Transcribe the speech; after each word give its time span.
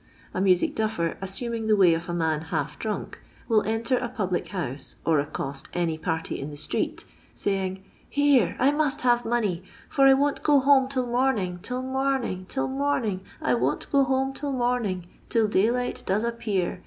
A 0.33 0.41
music 0.41 0.73
duffer, 0.73 1.15
assuming 1.21 1.67
the 1.67 1.75
way 1.75 1.93
of 1.93 2.09
a 2.09 2.13
man 2.15 2.41
half 2.49 2.79
drunk, 2.79 3.21
will 3.47 3.61
enter 3.67 3.99
a 3.99 4.09
public 4.09 4.47
house 4.47 4.95
or 5.05 5.19
accost 5.19 5.69
any 5.75 5.95
party 5.95 6.39
in 6.39 6.49
the 6.49 6.57
street, 6.57 7.05
saying:" 7.35 7.83
Here, 8.19 8.55
I 8.57 8.71
must 8.71 9.01
have 9.01 9.25
money, 9.25 9.61
for 9.87 10.07
I 10.07 10.15
won't 10.15 10.41
go 10.41 10.59
home 10.59 10.87
'til 10.89 11.05
morning, 11.05 11.59
'til 11.61 11.83
morning, 11.83 12.47
'til 12.49 12.67
morning, 12.67 13.21
I 13.43 13.53
won't 13.53 13.87
go 13.91 14.03
home 14.03 14.33
'til 14.33 14.53
morning, 14.53 15.05
'til 15.29 15.47
daylight 15.47 16.01
does 16.07 16.23
appear. 16.23 16.79